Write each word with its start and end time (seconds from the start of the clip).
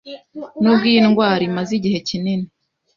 Nubwo 0.61 0.85
iyi 0.91 0.99
ndwara 1.07 1.41
imaze 1.49 1.71
igihe 1.79 1.97
kinini 2.07 2.47